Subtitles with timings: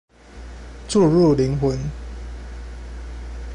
[0.87, 1.77] 注入靈魂